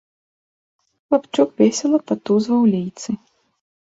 [1.09, 3.09] Хлапчук весела патузваў лейцы.